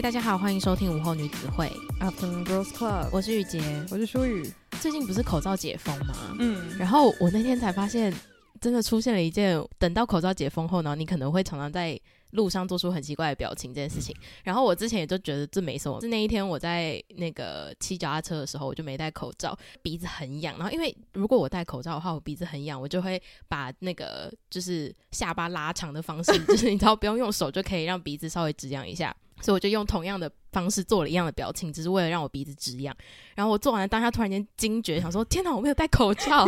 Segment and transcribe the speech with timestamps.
[0.00, 3.08] 大家好，欢迎收听午后女子会 Afternoon Girls Club。
[3.10, 4.48] 我是雨洁，我是舒雨。
[4.80, 6.14] 最近不是口罩解封吗？
[6.38, 8.14] 嗯，然后我那天才发现，
[8.60, 14.14] 真的出现了一件，等到口罩解封后呢，你可能会常常在路上做出很奇怪的表情这件事情。
[14.44, 16.00] 然后我之前也就觉得这没什么。
[16.00, 20.56] 是那一天我在那个骑脚踏车的时候，我就没戴口罩，鼻子很痒。
[20.58, 29.14] 然后因为如果我戴口罩的话，我鼻子很痒，我就会把那个就是下巴拉长的方式， 就是你知道不用用手就可以让鼻子稍微止痒一下。
[29.40, 32.92] 所以我就用同样的方式做了一样的表情，只是为了让我鼻子止痒。
[33.36, 36.44] 然后我做完了当下，突然间惊觉，想说：“天哪，我没有戴口罩！”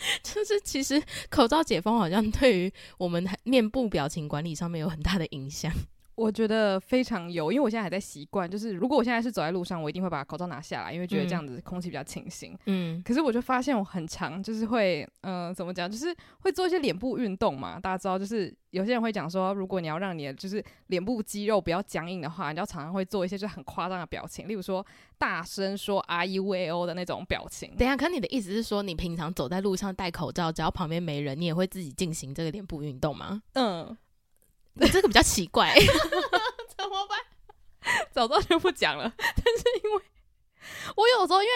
[0.22, 5.72] 就是其实口罩解封好像对于我们面部表情管理上面有很大的影响。
[6.20, 12.54] 我觉得非常有，因为我现在还在习惯，就是如果我现在是走在路上，我一定会把口罩拿下来，因为觉得这样子空气比较清新。
[12.66, 17.80] 嗯，可是我就发现我很常，就是会，嗯、呃，怎么讲，就是会做一些脸部运动嘛。
[17.80, 24.84] 大家知道，就是有些人会讲说，如果你要让你的就是脸部肌肉比较僵硬的话，你要常常会做一些就很夸张的表情，例如说
[25.16, 27.74] 大声说 “R U A O” 的那种表情。
[27.78, 33.42] 等一下，可你的意思是说，你平常走在路上戴口罩，只要旁边没人，你也会自己进行这个脸部运动吗？
[33.54, 33.96] 嗯。
[34.80, 35.74] 你这个比较奇怪，
[36.76, 37.18] 怎么办？
[38.12, 39.12] 早知道就不讲了。
[39.16, 40.02] 但是因为
[40.96, 41.52] 我有时候，因为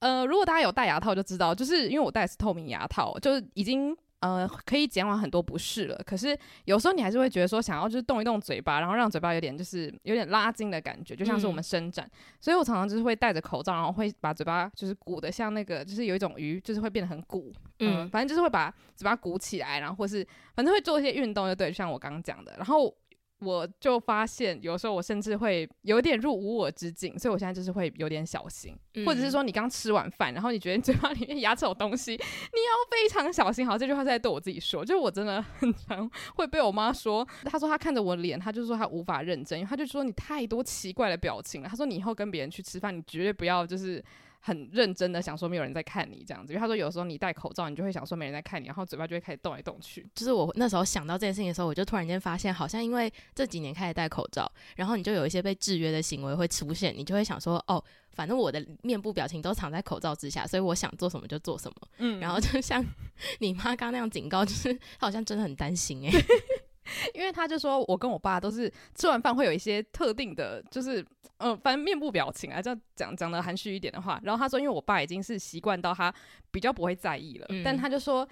[0.00, 6.00] 呃，如果大家有戴牙套就知道，就是因为我戴的是透明牙套，就是已经呃可以减缓很多不适了。
[6.06, 12.06] 可是有时候你还是会觉得说，想要就是动一动嘴巴，然后让嘴巴有点就是有点拉筋的感觉，就像是我们伸展。
[12.06, 17.52] 嗯、所以我常常就是会戴着口罩，然后会把嘴巴就是鼓得像那个，就是有一种鱼，就是会变得很鼓。
[17.80, 22.54] 嗯，反正就是会把嘴巴鼓起来，然后或是反正会做一些运动，就对，就像我刚刚讲的。
[22.56, 22.94] 然后
[23.42, 33.66] 我就发现，有时候我甚至会有点入无我之境，所以我现在就是会有点小心，嗯、或者是说你刚吃完饭，然后你觉得你嘴巴里面牙齿有东西，你要非常小心。
[33.66, 41.68] 好，这句话是在对我自己说，就我真的很常会被我妈说，她说她看着我脸，她就说她无法认真，因为她就说你太多奇怪的表情了。
[41.68, 44.02] 她说你以后跟别人去吃饭，你绝对不要就是。
[44.44, 50.04] 很认真的想说没有人在看你这样子，因为他说有时候你戴口罩，你就会想说没人在看你，然后嘴巴就会开始动来动去。
[50.16, 61.76] 就是我那时候想到这件事情的时候，我就突然间发现，好像因为这几年开始戴口罩，然后你就有一些被制约的行为会出现，你就会想说，哦，反正我的面部表情都藏在口罩之下，所以我想做什么就做什么。
[61.98, 62.84] 嗯，然后就像
[63.38, 66.24] 你妈刚那样警告，就是她好像真的很担心诶、欸。
[67.14, 71.00] 因为他就说，我跟我爸都是吃完饭会有一些特定的，就是
[71.38, 74.20] 嗯、呃，反正面部表情啊，这样讲讲的含蓄一点的话。
[74.24, 76.12] 然后他说，因为我爸已经是习惯到他
[76.50, 78.28] 比较不会在意了，嗯、但他就说。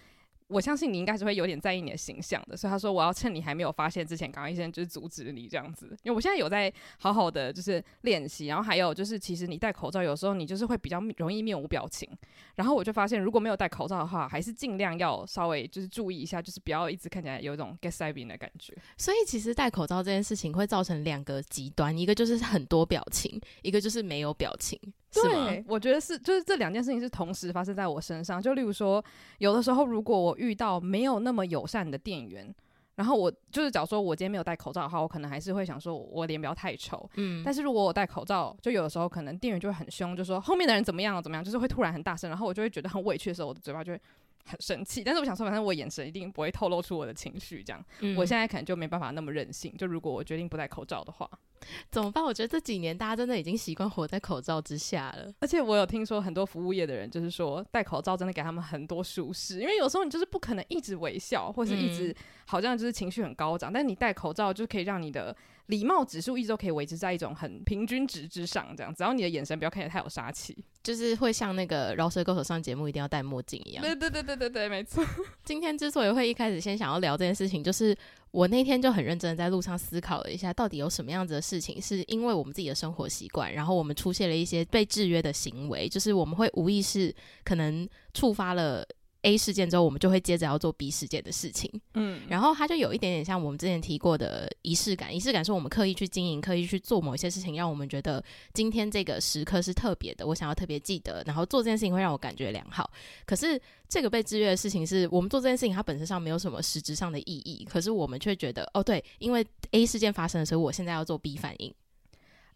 [0.50, 5.86] 我相信你应该是会有点在意你的形象的，所以他说我要趁你还没有发现之前，赶快先就是阻止你这样子。
[6.02, 12.08] 因为我现在有在好好的就是练习，然后还有就是其实你戴口罩有时候你就是会比较容易面无表情，
[12.56, 18.76] 然后我就发现如果没有戴口罩的话，还是尽量要稍微就是注意一下，就是不要一直看起来有一种 gaslighting 的感觉。
[18.96, 24.78] 所以其实戴口罩这件事情会造成两个极端，一个就是很多表情，一个就是没有表情。
[25.12, 28.40] 对，我觉得是，就是这两件事情是同时发生在我身上。
[28.40, 29.04] 就例如说，
[29.38, 32.54] 有的时候如果我遇到没有那么友善的店员，
[32.96, 37.08] 然后我就是假如说我今天没有戴口罩的话，我可能还是会想说我脸不要太丑。
[37.16, 44.00] 嗯，但是如果我戴口罩，就有的时候可能店员就会很凶，就说后面的人怎么样怎么样，就是会突然很大声，然后我就会觉得很委屈的时候，我的嘴巴就会。
[44.46, 47.84] 很生气，但是我想说，反正我眼神一定不会透露出我的情绪，这样。
[48.00, 49.72] 嗯、我现在可能就没办法那么任性。
[49.76, 51.30] 就如果我决定不戴口罩的话，
[51.90, 52.24] 怎么办？
[52.24, 55.32] 我觉得这几年大家真的已经习惯活在口罩之下了。
[55.40, 62.14] 而且我有听说很多服务业的人，就是说戴口罩真的给他们很多舒适，因为有时候你就是不可能一直微笑，或是一直
[62.46, 65.36] 好像就是情绪很高涨，嗯、但是你戴口罩就可以让你的。
[65.66, 73.80] 礼貌指数一直都可以维持在一种很平均值之上，这样，只要你的眼神不要看起来太有杀气，就是会像那个饶舌歌手上节目一定要戴墨镜一样。
[73.80, 75.06] 对对对对对对，没错。
[75.44, 77.96] 今天之所以会一开始先想要聊这件事情，就是
[78.30, 88.86] 我那天就很认真的在路上思考了一下，到底有什么样子的事情是因为我们自己的生活习惯，然后我们出现了一些被制约的行为，就是我们会无意识可能触发了。
[89.22, 91.70] A 事件之后，我们就会接着要做 B 事件的事情。
[91.94, 95.14] 嗯，然后它就有一点点像我们之前提过的仪式感。
[95.14, 98.24] 仪式感是我们刻意去经营、刻意去做某一些事情，让我们觉得
[98.54, 102.90] 今天这个时刻是特别的，我想要特别记得，然后做这件事情会让我感觉良好。
[103.26, 111.74] 可是这个被制约的事情是我们做这件事情，它本身上没有什么实质上的意义，可是我们却觉得哦，对，因为 A 事件发生的时候，我现在要做 B 反应。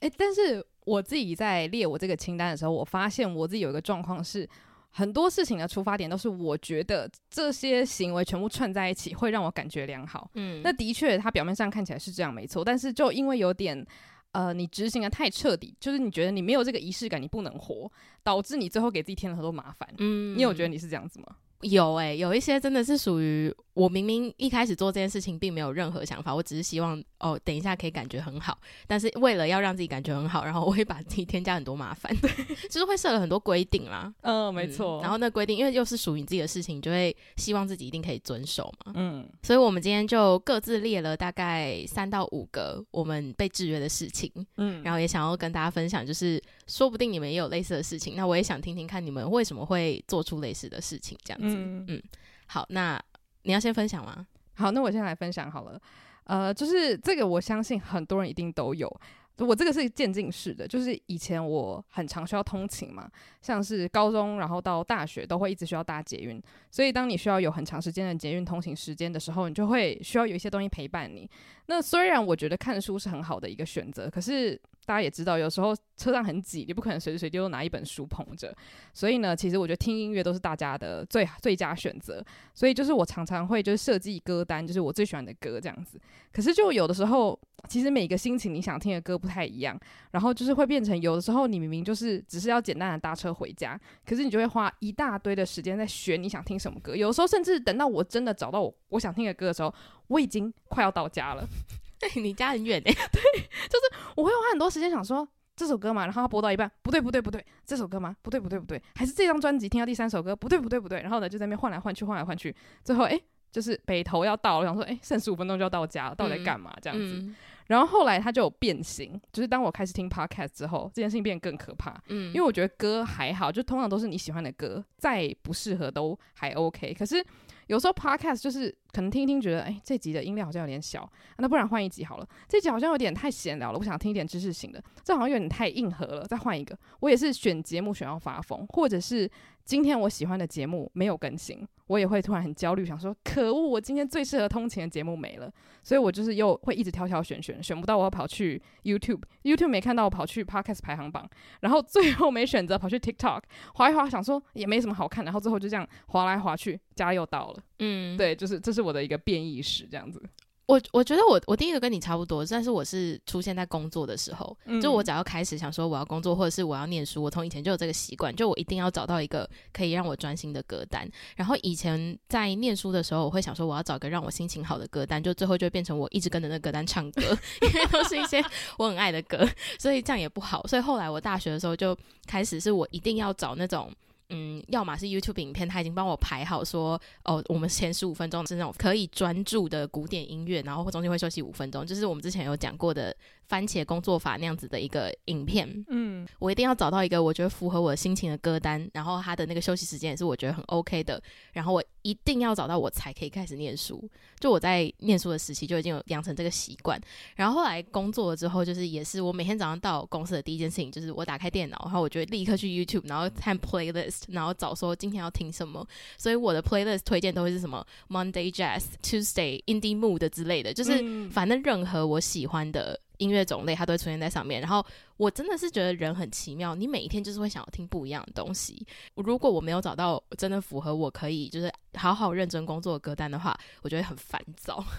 [0.01, 4.49] 诶，但是我自己在列我这个清单的时候，我发现我自己有一个状况是。
[4.97, 10.31] 很多事情的出发点都是我觉得这些行为全部串在一起会让我感觉良好。
[10.35, 12.65] 嗯，那的确，它表面上看起来是这样，没错。
[12.65, 13.85] 但是就因为有点，
[14.31, 17.91] 呃，你执行的太彻底，就是你觉得你没有这个仪式感，你不能活，
[18.23, 19.89] 导致你最后给自己添了很多麻烦。
[19.99, 21.27] 嗯，你有觉得你是这样子吗？
[21.63, 23.53] 有诶、欸，有一些真的是属于。
[23.75, 28.57] 我明明一开始做这件事情并没有任何想法，我只是希望哦，等一下可以感觉很好。
[28.87, 32.31] 但是为了要让自己感觉很好，然后我会把自己添加很多麻烦，对，
[32.69, 34.13] 就是会设了很多规定啦。
[34.23, 35.03] 嗯，没错。
[35.03, 38.93] 然后那规定，因为又是属于你自己的事情，你就会希望自己一定可以遵守嘛。
[38.95, 39.29] 嗯。
[39.43, 44.31] 所以我们今天就各自列了大概三到五个我们被制约的事情。
[44.57, 44.85] 嗯。
[44.85, 51.57] 然后也想要跟大家分享，就是说不定你们也有类似的事情，那我也想听听看你们为什么会做出类似的事情，这样子。
[51.57, 51.85] 嗯。
[51.89, 52.03] 嗯，
[52.47, 53.03] 好，那。
[53.45, 54.27] 你要先分享吗？
[54.57, 55.81] 好，那我先来分享好了。
[56.25, 58.91] 呃，就是这个，我相信很多人一定都有。
[59.39, 63.11] 我这个是渐进式的，就是以前我很常需要通勤嘛，
[63.43, 66.41] 像是高中，然后到大学都会一直需要搭捷运。
[66.71, 71.29] 所以当你需要有很长时间的捷运通勤时间的时候，你就会需要有一些东西陪伴你。
[71.67, 74.61] 那虽然我觉得看书是很好的一个选择，可是。
[74.87, 78.55] 大家也知道，有时候车上很挤，你不可能随时随地都拿一本书捧着。
[78.93, 82.23] 所以呢，其实我觉得听音乐都是大家的最最佳选择。
[82.53, 85.99] 所以就是我常常会就是设计歌单，就是我最喜欢的歌这样子。
[86.31, 89.75] 可是就有的时候，其实每个心情你想听的歌不太一样，
[90.11, 96.95] 然后就是会变成有的时候你明明就是只是要简单的搭车回家，可是你就会花一大堆的时间在选你想听什么歌。
[96.95, 99.75] 有时候甚至等到我真的找到我我想听的歌的时候，
[100.09, 101.47] 我已经快要到家了。
[102.17, 103.23] 你家很远诶， 对，
[103.69, 108.15] 就是我会花很多时间想说这首歌嘛，然后它播到一半，不对不对不对，这首歌吗？
[108.21, 113.19] 不对不对不对，还是这张专辑听到第三首歌，不对不对不对，然后呢就在那边换来换去换来换去，最后诶，
[113.51, 117.15] 就是北投要到了，我想说诶，剩十五分钟就要到家了，到底在干嘛这样子？
[117.23, 117.35] 嗯、
[117.69, 127.25] 然后后来它就有变形，就是当我开始听 podcast 之后，这件事情变得更可怕，嗯，因为我觉得歌还好，就通常都是你喜欢的歌，再不适合都还 OK，可是。
[127.69, 132.27] 有时候 podcast 就是可能听一听，觉得哎，这集的音量好像有点小，啊、那不然换一集好了。
[132.49, 134.83] 这集好像有点太闲聊了，我想听一点知识型的。
[135.03, 136.79] 这好像有点太硬核了，再换一个。
[137.01, 139.29] 我也是选节目选到发疯，或者是。
[139.65, 145.51] 今天我喜欢的节目没有更新，我也会突然很焦虑，想说可恶，我今天最适合通勤的节目没了，
[145.83, 151.27] 所以我就是又会一直挑挑选选，选不到我要跑去 YouTube，YouTube 没看到我跑去 Podcast 排行榜，
[151.63, 153.41] 然后最后没选择跑去 TikTok，
[153.77, 160.23] 滑一滑想说也没什么好看，然后最后就这样滑来滑去，家又到了，嗯，对，就是这是我的一个变异史这样子。
[160.67, 171.07] 我我觉得我我第一个跟你差不多，但是我是出现在工作的时候，嗯、就我只要开始想说我要工作或者是我要念书，我从以前就有这个习惯，就我一定要找到一个可以让我专心的歌单。
[171.37, 177.21] 然后以前在念书的时候，我会想说我要找个让我心情好的歌单，就最后就变成我一直跟着那个歌单唱歌，
[177.61, 178.43] 因为都是一些
[178.79, 179.47] 我很爱的歌，
[179.79, 180.67] 所以这样也不好。
[180.67, 181.95] 所以后来我大学的时候就
[182.27, 183.93] 开始是我一定要找那种。
[184.35, 193.17] 嗯，要么是 YouTube 影片，他已经帮我排好说，哦，我们前十五分钟是那种可以专注的古典音乐，然后中间会休息五分钟，就是我们之前有讲过的。
[193.49, 201.23] 番茄工作法那样子的一个影片，嗯，我一定要找到一个我觉得符合我心情的歌单，然后他的那个休息时间也是我觉得很 OK 的，
[201.53, 204.09] 然后我一定要找到我才可以开始念书。
[204.41, 207.01] 就我在念书的时期就已经有养成这个习惯，
[207.37, 215.87] 然后后来工作了之后，就是也是我每天早上到公司的第一件事情就是我打开电脑，然后我就会立刻去 YouTube，然后看 playlist，然后找说今天要听什么。
[216.19, 223.01] 所以我的 playlist 推荐都会是什么 Monday Jazz、Tuesday Indie Mood 之类的，就是反正任何我喜欢的。
[223.19, 224.85] 音乐种类它都会出现在上面，然后
[225.17, 228.87] 我真的是觉得人很奇妙，你每一天就是会想要听不一样的东西。
[229.15, 234.85] 如果我没有找到真的符合我可以就是好好认真工作的歌单的话，我觉得很烦躁。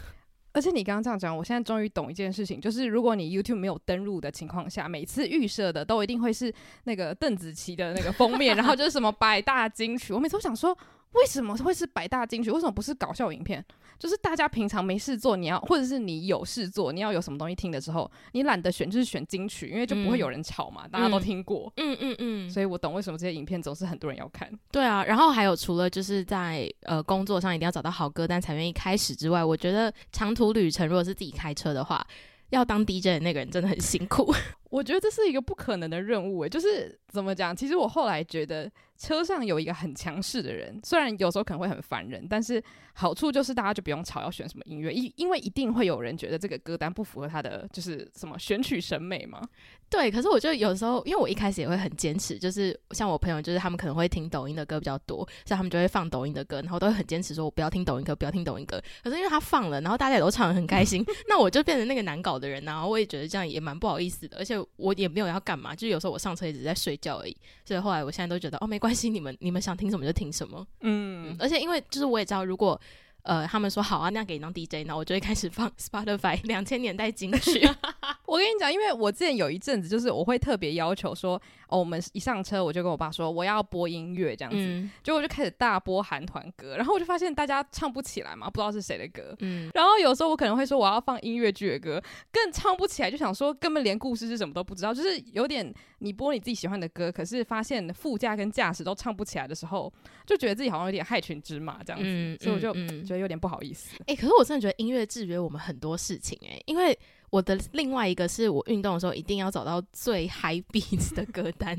[0.53, 6.53] 而且你刚刚这样讲，我现在终于懂一件事情，就是如果你 YouTube 没有登录的情况下，每次预设的都一定会是
[6.85, 10.13] 那个邓紫棋的那个封面，然后就是什么百大金曲。
[10.13, 10.73] 我每次都想说，
[11.11, 12.49] 为什么会是百大金曲？
[12.51, 13.65] 为什么不是搞笑影片？
[13.97, 21.71] 就是大家平常没事做，你要或者是你有事做，你要有什么东西听的时候，你懒得选，就是选金曲，因为就不会有人吵嘛，嗯、大家都听过。
[21.77, 24.51] 嗯嗯嗯，嗯嗯，所以我懂为什么这些影片总是很多人要看。
[24.71, 32.05] 对啊，然后还有除了就是在呃工作上一定要找到好歌单才愿意开始之外，我觉得长途旅程如果是自己开车的话，
[32.49, 34.33] 要当 DJ 的那个人真的很辛苦。
[34.75, 37.55] 我觉得这是一个不可能的任务诶，就是怎么讲？
[37.55, 38.69] 其实我后来觉得。
[38.97, 42.63] 车上有一个很强势的人，虽然有时候可能会很烦人，但是
[42.93, 49.41] 好处就是大家就不用吵要选什么音乐，因因为一定会有人觉得这个歌单不符合他的就是什么选曲审美嘛。
[49.89, 58.81] 对，可是我觉得有时候，因为我一开始也会很坚持，就是像我朋友，就是他们可能会听抖音的歌比较多，所以他们就会放抖音的歌，然后都会很坚持说我不要听抖音歌，不要听抖音歌。
[59.03, 67.35] 可是因为他放了，然后大家也都唱得很开心， 那我就变成那个难搞的人，然后我也觉得这样也蛮不好意思的，而且我也没有要干嘛，就有时候我上车也只是在睡觉而已。
[67.65, 69.61] 所以后来我现在都觉得哦，没关系，你们你们。
[69.65, 72.79] 想听什么就听什么，嗯，嗯，而且因为就是我也知道，如果
[73.25, 77.67] 呃他们说好啊，那样给你当 DJ，那我就会开始放 Spotify 两千年代金曲。
[78.25, 92.01] 我跟你讲，因为我之前有一阵子，就是我会特别要求说，哦，我们一上车我就跟我爸说我要播音乐这样子，嗯、结果我就开始大播韩团歌，然后我就发现大家唱不起来嘛，不知道是谁的歌，嗯，然后有时候我可能会说我要放音乐剧的歌，
[92.31, 99.91] 更唱不起来，就想说根本连故事是什么都不知道，就是有点你播你自己喜欢的歌，可是发现副驾跟驾驶都唱不起来的时候，
[100.25, 102.85] 就觉得自己好像有点害群之马这样子，嗯、所以我就、嗯。
[102.91, 103.95] 嗯、觉有点不好意思。
[104.07, 106.97] 哎、可是我真的觉得音乐制约我们很多事情、欸，因为。
[107.31, 111.77] 我的另外一个是我运动的时候一定要找到最嗨 beats 的歌单。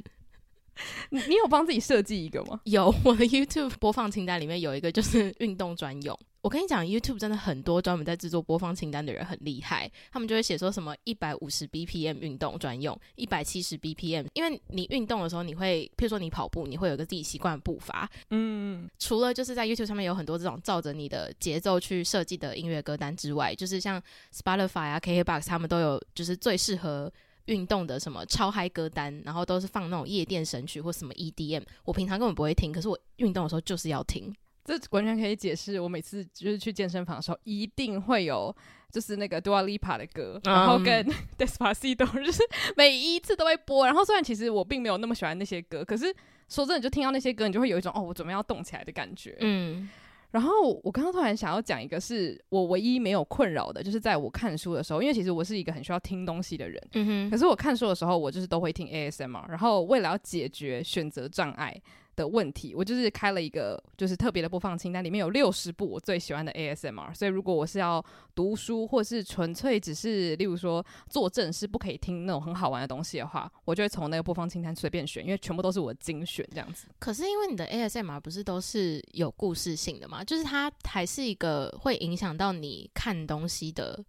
[1.11, 2.61] 你你有帮自己设计一个吗？
[2.65, 6.19] 有，我的 YouTube 播放清单里面有一个就是运动专用。
[6.43, 24.01] 我跟你讲，YouTube 真的很多专门在制作播放清单的人很厉害，他们就会写说什么一百五十 BPM 运动专用，一百七十 BPM，因为你运动的时候，你会，譬如说你跑步，你会有个自己习惯的步伐，嗯，除了就是在 YouTube 上面有很多这种照着你的节奏去设计的音乐歌单之外，就是像
[24.33, 27.13] Spotify 啊、KKBox 他们都有就是最适合
[27.47, 34.35] 运动的什么超嗨歌单，然后都是放那种夜店神曲或什么 EDM，我平常根本不会听，可是我运动的时候就是要听。
[34.65, 38.55] 这完全可以解释，我每次就是去健身房的时候，一定会有
[38.91, 41.07] 就是那个 Dua Lipa 的歌，然后跟
[41.39, 42.43] Despacito，就是
[42.77, 43.87] 每一次都会播。
[43.87, 46.13] 然后虽然其实我并没有那么喜欢那些歌，可是
[46.49, 49.37] 说真的，就听到那些歌，你就会有一种哦，我准备要动起来的感觉。
[49.41, 49.89] 嗯。
[50.37, 56.89] 然后我刚刚突然想要讲一个，是我唯一没有困扰的，就是在我看书的时候，因为其实我是一个很需要听东西的人。
[56.93, 57.31] 嗯哼。
[57.31, 61.75] 可是我看书的时候，我就是都会听 ASMR，然后为了要解决选择障碍。
[62.17, 67.15] 的问题，我就是开了一个就是特别的播放清单，里面有六十部我最喜欢的 ASMR。
[67.15, 68.05] 所以如果我是要
[68.35, 76.89] 读书，或是纯粹只是例如说做正事不可以听那种很好玩的东西的话，我就会从那个播放清单随便选，因为全部都是我精选这样子。
[76.99, 84.03] 可是因为你的 ASMR 不是都是有故事性的吗，就是它还是一个会影响到你看东西的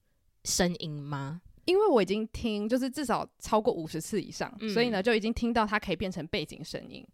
[0.46, 1.42] 声音吗？
[1.66, 7.06] 因为我已经听就是至少超过五十次以上，嗯、所以呢就已经听到它可以变成背景声音。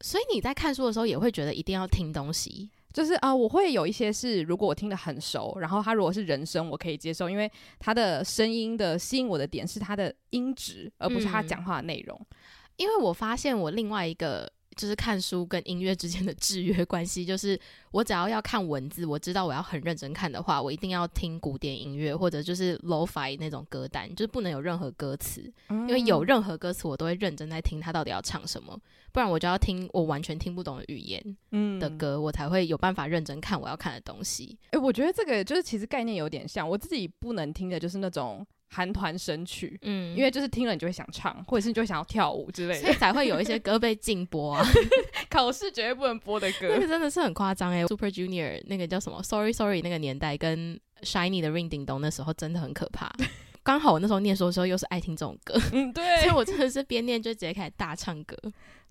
[0.00, 12.18] 所以你在看书的时候也会觉得一定要听东西，就是啊、呃，我会有一些是如果我听得很熟，然后他如果是人声，我可以接受，因为他的声音的吸引我的点是他的音质，而不是他讲话的内容。
[12.20, 12.36] 嗯，
[12.76, 14.50] 因为我发现我另外一个。
[14.76, 17.58] 就是看书跟音乐之间的制约关系，就是
[17.90, 28.78] 我只要要看文字，我知道我要很认真看的话，我一定要听古典音乐或者就是 lo-fi 那种歌单，就是不能有任何歌词，因为有任何歌词我都会认真在听他到底要唱什么，
[29.12, 31.36] 不然我就要听我完全听不懂的语言
[31.80, 34.58] 的歌，我才会有办法认真看我要看的东西。
[34.72, 38.46] 诶，我觉得这个就是其实概念有点像，我自己不能听的就是那种。
[38.68, 44.66] 韩团神曲，嗯，因为就是听了你就会想唱，或者是你就会想要跳舞之类的，所以才会有一些歌被禁播啊。
[45.30, 47.86] 考试绝对不能播的歌，那个真的是很夸张哎。
[47.86, 53.12] Super Junior 那个叫什么？Sorry Sorry 那个年代跟 Shiny 的 Ring Ding Dong 那时候真的很可怕。
[53.62, 58.36] 刚好我那时候念书的时候又是爱听这种歌，嗯，对， 所以我真的是边念就直接开始大唱歌。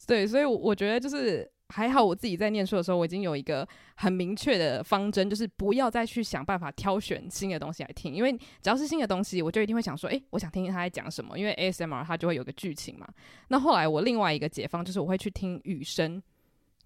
[0.06, 1.50] 对，所以我觉得就是。
[1.70, 8.32] 还好我自己在念书的时候，我已经有一个很明确的方针，就是不要再去想办法挑选新的东西来听，因为
[8.62, 13.08] 只要是新的东西，我就一定会想说，诶，我想听听他在讲什么，因为 ASMR 它就会有个剧情嘛。
[13.48, 16.22] 那后来我另外一个解放就是我会去听雨声，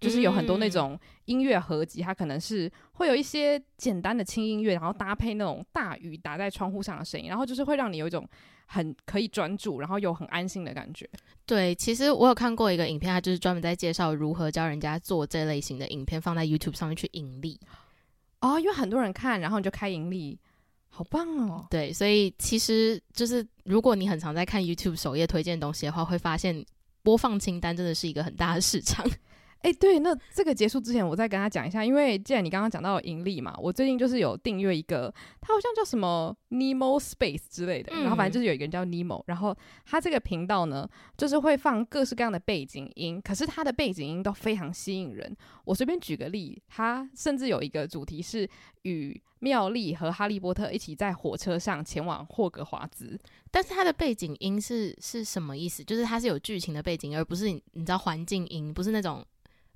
[0.00, 8.26] 就是有很多那种音乐合集，它可能是会有一些简单的轻音乐，然后搭配那种大雨打在窗户上的声音，然后就是会让你有一种。
[8.72, 11.04] 很可以专注，然后又很安心的感觉。
[11.44, 17.58] 对，其实我有看过一个影片，它就是专门在介绍如何教人家做这类型的影片，放在 YouTube 上面去盈利。
[18.40, 20.38] 哦，因为很多人看，然后你就开盈利，
[20.88, 21.66] 好棒哦。
[21.68, 26.64] 对，所以其实就是如果你很常在看 YouTube 首页推荐东西的话，会发现
[27.02, 29.04] 播放清单真的是一个很大的市场。
[29.62, 40.88] 哎，对，那这个结束之前，我再跟他讲一下，因为既然你刚刚讲到盈利嘛，我最近就是有订阅一个，它好像叫什么 Nemo Space 之类的，嗯、然后反正就是有一个人叫 Nemo，然后他这个频道呢，
[41.18, 45.36] 就是会放各式各样的背景音，可是他的背景音都非常吸引人。
[45.66, 48.48] 我随便举个例，他甚至有一个主题是
[48.84, 55.84] 与妙丽和哈利波特一起在火车上前往霍格华兹，但是他的背景音是是什么意思？
[55.84, 59.22] 就是它是有剧情的背景，而不是你你知道环境音，不是那种。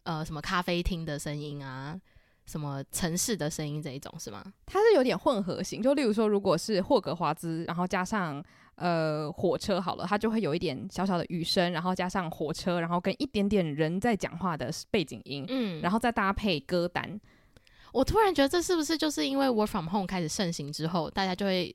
[0.04, 1.98] 呃，什么咖啡厅的声音啊，
[2.46, 4.44] 什么城市的声音这一种是吗？
[4.66, 8.44] 它是有点混合型，就例如说，如果是霍格华兹，然后加上
[8.76, 17.20] 呃火车好了，它就会有一点小小的雨声，然后加上火车，然后跟一点点人在讲话的背景音，嗯，然后再搭配歌单。
[17.92, 21.74] 我突然觉得这是不是就是因为 Work from Home 开始盛行之后，大家就会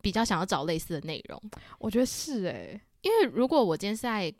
[0.00, 1.38] 比较想要找类似的内容？
[1.78, 4.32] 我觉得是诶、欸，因为如果我今天是在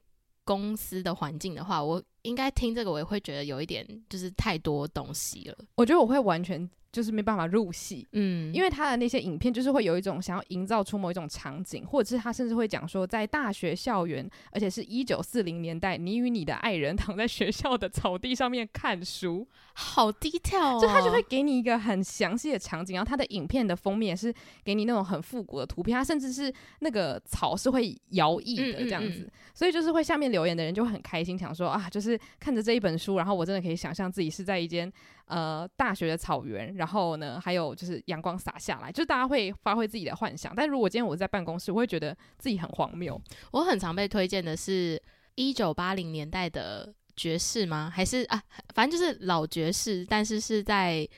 [0.47, 2.03] 公司的环境的话，我。
[2.23, 5.57] 应该听这个，我也会觉得有一点就是太多东西了。
[5.77, 6.69] 我觉得我会完全。
[6.97, 24.33] 就是没办法入戏，嗯，因为他的那些影片就是会有一种想要营造出某一种场景，或者是他甚至会讲说，在大学校园，而且是一九四零年代，你与你的爱人躺在学校的草地上面看书，好 detail 哦，就他就会给你一个很详细的场景，然后他的影片的封面是
[24.65, 26.51] 给你那种很复古的图片，他甚至是
[26.81, 29.21] 那个草是会摇曳的这样子，嗯。
[29.21, 34.91] 嗯嗯，所以就是会下面留言的人就会很开心，想说啊，就是看着这一本书，然后我真的可以想象自己是在一间。
[35.27, 40.53] 呃，大学的草原，然后呢，还有就是阳光洒下来，就是大家会发挥自己的幻想。
[40.55, 43.21] 但如果今天我在办公室，我会觉得自己很荒谬。
[43.51, 45.01] 我很常被推荐的是
[45.35, 47.91] 一九八零年代的爵士吗？
[47.93, 48.41] 还是啊，
[48.75, 51.09] 反正就是老爵士，但是是在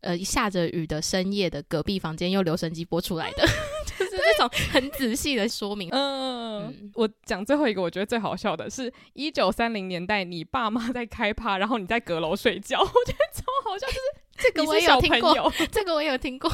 [0.00, 3.46] 呃下着雨的深夜的隔壁房间用留声机播出来的。
[3.98, 5.88] 就是这种很仔细的说明。
[5.90, 13.86] 嗯，嗯，我讲最后一个，我觉得最好笑的是，一九三零年代，你爸妈在开趴，然后你在阁楼睡觉， 我觉得超好笑。
[13.86, 13.98] 就是
[14.38, 16.52] 这个我也有听过，这个我也有听过。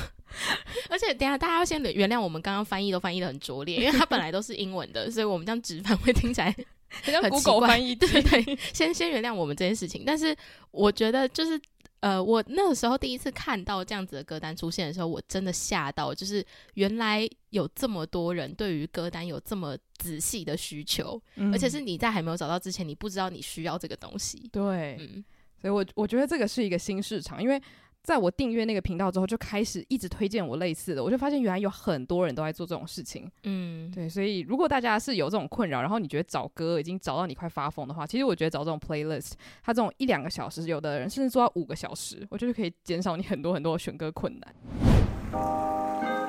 [0.89, 6.55] 而且等下大家要先原谅我们刚刚翻译都翻译的很拙劣，因为它本来都是英文的，所以我们这样直翻会听起来
[6.89, 7.95] 很像 Google 翻译。
[7.95, 10.03] 对对，先先原谅我们这件事情。
[10.07, 10.35] 但是
[10.71, 11.61] 我觉得就是。
[12.05, 16.45] 呃，我那个时候第一次看到这样子的歌单出现的时候，我真的吓到，就是
[16.75, 24.51] 原来有这么多人对于歌单有这么仔细的需求，嗯，而且是你在还没有找到之前，你不知道你需要这个东西。
[24.53, 25.25] 对，嗯，
[25.63, 27.59] 所以我我觉得这个是一个新市场，因为。
[28.05, 33.29] 在我订阅那个频道之后，就开始一直推荐我类似的，我就发现原来有很多人都在做这种事情。
[33.45, 44.55] 嗯，对，所以如果大家是有这种困扰，然后你觉得找歌已经找到你快发疯的话，其实我觉得找这种 playlist，它这种一两个小时，有的人甚至做到五个小时，我觉得可以减少你很多很多的选歌困难。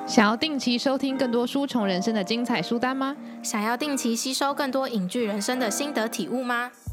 [0.06, 3.14] 想要定期收听更多书虫人生的精彩书单吗？
[3.42, 6.70] 想要定期吸收更多影剧人生的心得体悟吗？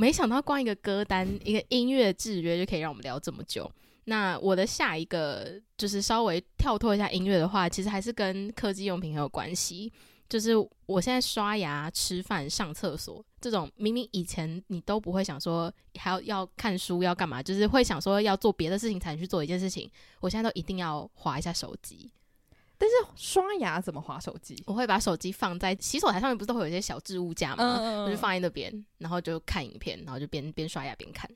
[0.00, 3.70] 没想到光一个歌单，一个音乐制约就可以让我们聊这么久。
[4.04, 9.92] 那我的下一个就是稍微跳脱一下音乐的话，其实还是跟科技用品很有关系。
[10.26, 10.52] 就是
[10.86, 22.10] 我现在刷牙、吃饭、上厕所这种，明明以前你都不会想说还要要看书要干嘛，就是会想说要做别的事情才能去做一件事情，我现在都一定要滑一下手机。
[22.80, 24.56] 但是刷牙怎么划手机？
[24.66, 27.76] 我会把手机放在洗手台上面，不是都会有一些小置物架吗？
[27.78, 31.30] 嗯我就放在那边，然后就看影片，然后就边边刷牙边看。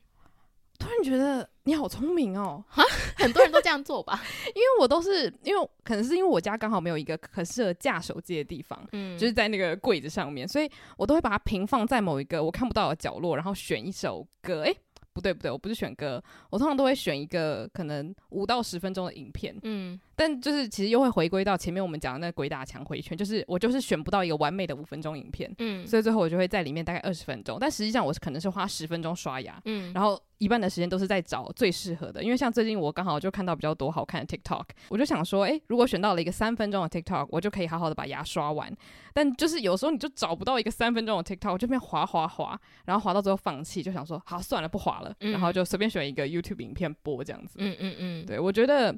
[0.77, 2.61] 突然觉得你好聪明哦！
[2.67, 2.83] 哈，
[3.15, 4.21] 很多人都这样做吧？
[4.53, 14.63] 因为我都是因为可能是因为我家刚好没有一个很适合架手机的地方，嗯，就是在那个柜子上面，所以我都会把它平放在某一个我看不到的角落，然后选一首歌。
[14.63, 14.75] 诶。
[15.15, 30.21] 不对不对，我不是选歌，我通常都会选一个可能五到十分钟的影片，嗯，但就是其实又会回归到前面我们讲的那个鬼打墙回圈，就是我就是选不到一个完美的五分钟影片，嗯，所以最后我就会在里面大概二十分钟，但实际上我是可能是花十分钟刷牙，嗯，然后。
[30.37, 38.75] 一半的时间都是在找最适合的，因为像最近我刚好就看到比较多好看的 TikTok，我就想说，诶，如果选到了一个三分钟的 TikTok，我就可以好好的把牙刷完。
[39.13, 47.55] 但就是有时候你就找不到一个三分钟的 TikTok，我就边滑滑滑，然后滑到最后放弃，就想说，好算了，不滑了，嗯、然后就随便选一个 YouTube 影片播这样子。
[47.59, 48.93] 嗯嗯嗯，对，我觉得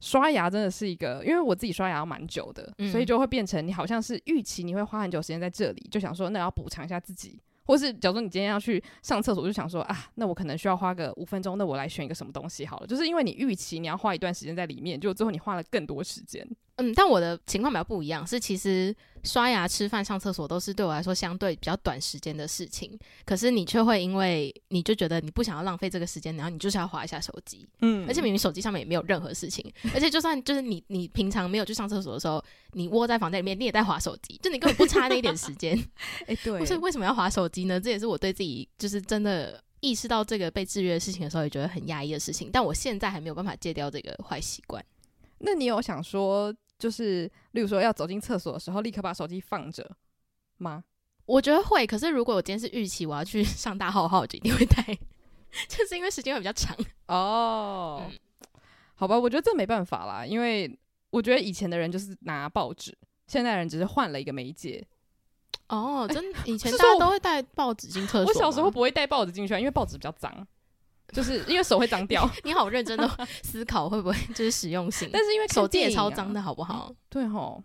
[0.00, 7.38] 刷牙真的是一个，因为我自己刷牙蛮久的，嗯、所以就会变成你好像是预期你会花很久时间在这里，就想说那要补偿一下自己。
[7.70, 12.86] 或是假如说你今天要去上厕所，就想说啊，那我可能需要花个五分钟，那我来选一个什么东西好了。
[12.86, 16.44] 就是因为你预期你要花一段时间在里面，就最后你花了更多时间。
[16.80, 22.98] 嗯，但我的情况比较不一样，是其实刷牙、吃饭、上厕所都是对我来说相对比较短时间的事情。
[23.24, 27.68] 可是你却会因为你就觉得你不想要浪费这个时间，然后你就是要划一下手机。
[27.82, 29.64] 嗯，而且明明手机上面也没有任何事情，
[29.94, 35.78] 而且就算就是你你平常没有去上厕所的时候，你窝在房间里面，你也在划手机，就你根本不差那一点时间。
[36.26, 37.78] 哎、欸，对，所以为什么要划手机呢？
[37.78, 42.48] 这也是我对自己就是真的意识到这个被制约的事情的时候，也觉得很压抑的事情。
[42.50, 44.82] 但我现在还没有办法戒掉这个坏习惯。
[45.40, 46.54] 那你有想说？
[46.80, 49.88] 就是，例如说要走进厕所的时候，立刻把手机放着
[50.56, 50.82] 吗？
[51.26, 51.86] 我觉得会。
[51.86, 54.82] 可是如果我今天是预期我要去 上大号的话，我就一定会带，
[55.68, 58.02] 就是因为时间会比较长 哦。
[58.10, 58.18] 嗯、
[58.94, 60.76] 好吧，我觉得这没办法啦，因为
[61.10, 64.84] 我觉得以前的人就是拿报纸，现在人只是换了一个媒介。
[65.68, 68.26] 哦，真的，以前大家都会带报纸进厕所。
[68.26, 70.46] 我小时候不会带报纸进去，因为报纸比较脏。
[71.12, 73.08] 就是因为手会脏掉，你好认真的
[73.42, 75.08] 思考会不会就是实用性？
[75.12, 76.92] 但是因为手机也超脏的好不好？
[77.08, 77.62] 对吼，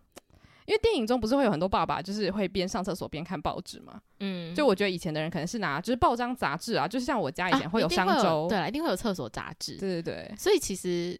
[0.65, 4.01] 因为电影中不是会有很多爸爸就是会边上厕所边看报纸嘛？
[4.19, 10.35] 嗯，就我觉得以前的人可能是拿就是报章杂志啊，就是像我家以前会有商周，对，一定会有厕所杂志，对对对。
[10.37, 11.19] 所以其实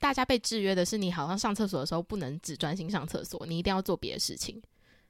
[0.00, 4.60] 大家被制约的是，你好像上厕所的时候不能只专心上厕所，你一定要做别的事情。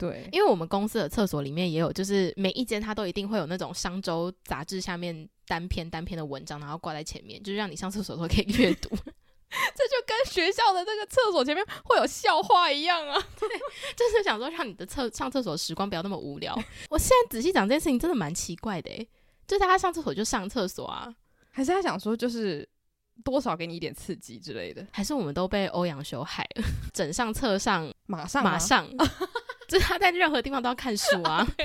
[0.03, 8.89] 对，因为我们公司的厕所里面也有，就是每一间它都一定会有那种商周杂志下面单篇单篇的文章，然后挂在前面，就是让你上厕所的时候可以阅读。
[9.77, 13.15] 这就跟学校的那个厕所前面会有笑话一样啊！
[13.39, 13.49] 对，
[13.95, 16.53] 就是想说让你的厕上厕所时光不要那么无聊。
[16.91, 19.09] 我现在仔细讲这件事情，真的蛮奇怪的诶，
[19.47, 21.15] 就是大家上厕所就上厕所啊，
[21.53, 22.69] 还是他想说就是
[23.23, 24.85] 多少给你一点刺激之类的？
[24.91, 26.65] 还是我们都被欧阳修害了？
[26.93, 28.89] 整上厕上马上马上。
[29.73, 31.47] 就是他在任何地方都要看书啊。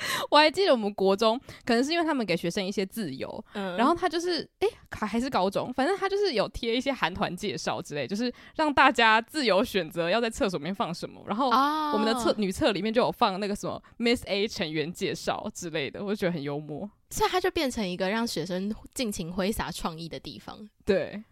[0.30, 11.22] 我还记得我们国中，可能是因为他们给学生一些自由，嗯，然后他就是哎，还、欸、还是高中，反正他就是有贴一些韩团介绍之类，就是让大家自由选择要在厕所里面放什么。
[11.26, 11.50] 然后
[11.92, 16.90] 我们的厕、哦、女厕里面就有放那个什么 Miss A 成员介绍之类的，我就觉得很幽默。
[17.10, 20.66] 所以他就变成一个让学生尽情挥洒创意的地方。
[20.86, 21.22] 对，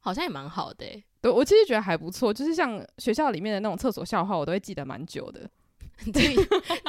[0.00, 1.04] 好像也蛮好的、欸。
[1.26, 5.48] 对，我其实觉得还不错，就是像学校里面的那种厕所笑话，我都会记得蛮久的。
[6.12, 6.36] 对，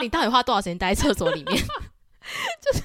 [0.01, 1.57] 你到底花多少时间待在厕所里面？
[2.61, 2.83] 就是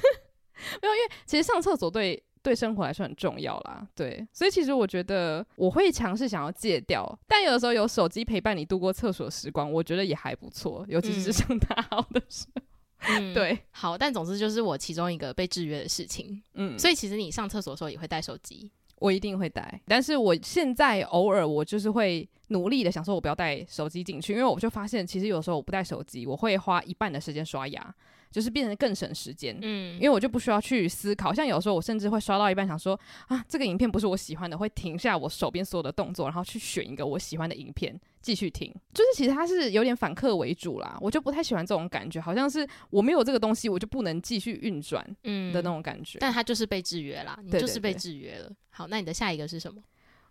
[0.81, 3.87] 没有，因为其实上厕所对对生活来说很重要啦。
[3.95, 12.63] 对，所以其实我觉得我会尝试想要戒掉，但有的时候有手机陪伴你度过厕所时光，我觉得也还不错，尤其是上大号的时候。
[13.09, 16.41] 嗯，对，好，但总之就是我其中一个被制约的事情。
[16.55, 18.71] 嗯，所以其实你上厕所的时候也会带手机。
[19.03, 27.95] 我一定会带，但是我现在偶尔我就是会努力的想说，我不要带手机进去，因为我就发现，其实有时候我不带手机，我会花一半的时间刷牙。
[28.33, 31.33] 就是变成更省时间，嗯，因为我就不需要去思考。
[31.33, 38.75] 像有时候我甚至会刷到一半，想说啊，这个影片不是我喜欢的，会停下我手边所有的动作，然后去选一个我喜欢的影片继续听。
[38.95, 46.19] 就是其实它是有点反客为主啦，我就不太喜欢这种感觉，好像是我没有这个东西，我就不能继续运转，嗯的那种感觉。
[46.19, 48.45] 但它就是被制约啦，你就是被制约了。
[48.45, 48.57] 对对对。
[48.71, 49.83] 好，那你的下一个是什么？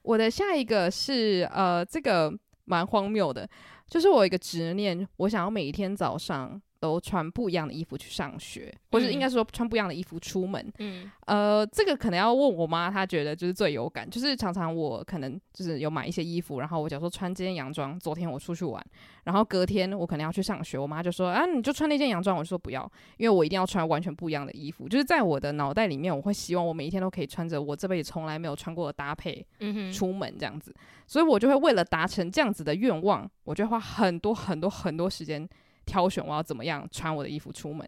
[0.02, 2.34] 我的下一个是呃，这个
[2.66, 3.48] 蛮荒谬的，
[3.88, 6.60] 就是我有一个执念，我想要每一天早上。
[6.82, 10.74] 都穿不一样的衣服去上学，或者应该说穿不一样的衣服出门。
[10.80, 14.10] 嗯，呃，这个可能要问我妈，她觉得就是最有感。
[14.10, 18.84] 就是常常我可能就是有买一些衣服，然后我假如说穿这件洋装，昨天我出去玩，
[19.26, 24.90] 然后隔天我可能要去上学，我妈就说啊，你就穿那件洋装，我就说不要，因为我一定要穿完全不一样的衣服。
[24.90, 29.46] 就是在我的脑袋里面，我会希望我每一天都可以穿着我这辈子从来没有穿过的搭配，
[29.94, 30.74] 出门这样子。
[31.06, 35.48] 所以我就会为了达成这样子的愿望，我就会花很多很多很多时间。
[35.92, 37.86] 挑选我要怎么样穿我的衣服出门，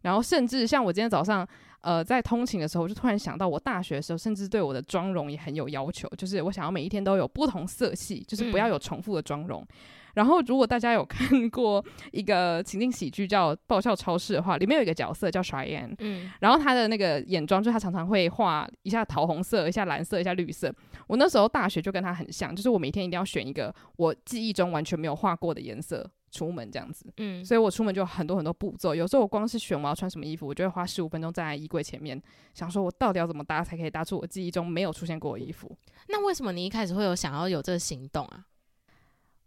[0.00, 1.46] 然后甚至像我今天早上，
[1.82, 9.60] 呃，在通勤的时候，我就突然想到，我大学的时候甚至对我的妆容也很有要求，就是我想要每一天都有不同色系，就是不要有重复的妆容。
[9.60, 9.68] 嗯、
[10.14, 20.72] 然后，如果大家有 看过一个情景喜剧叫《爆笑超市》的话，里面有一个角色叫 Cheyenne，嗯，然后他的那个眼妆，就他常常会画一下桃红色，一下蓝色，一下绿色。
[21.06, 26.08] 我那时候大学就跟他很像，就是我每天一定要选一个我记忆中完全没有画过的颜色。
[26.34, 28.92] 出门这样子，嗯，所以我出门就有很多很多步骤。
[28.92, 32.20] 有时候我光是选我要穿什么衣服，我就会花十五分钟站在衣柜前面，
[32.52, 35.70] 想说我到底要怎么搭才可以搭出我记忆中没有出现过的衣服。
[36.08, 38.46] 那为什么你一开始会有想要有这个行动啊？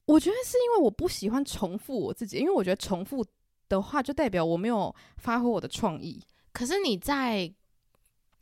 [0.05, 3.25] 我觉得是因为我不喜欢重复我自己，因为我觉得重复
[3.67, 6.23] 的话就代表我没有发挥我的创意。
[6.53, 7.53] 可是你在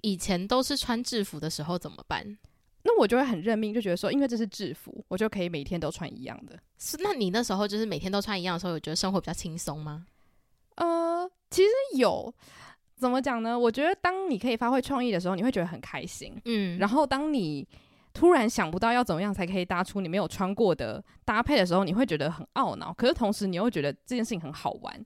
[0.03, 2.37] 以前都是穿制服的时候怎么办？
[2.87, 6.55] 那我就会很认命，就觉得说，因为这是制服，我就可以每天都穿一样的。
[6.77, 10.05] 是，那你那时候就是每天都穿一样的时候，有觉得生活比较轻松吗？
[10.75, 12.31] 呃，其实有，
[12.95, 13.57] 怎么讲呢？
[13.57, 16.39] 我觉得当你可以发挥创意的时候，你会觉得很开心。
[16.45, 17.67] 嗯，然后当你
[18.13, 22.93] 突然想不到要怎么样才可以搭出你没有穿过的搭配的时候，你会觉得很懊恼。
[22.93, 25.05] 可是同时，你又觉得这件事情很好玩。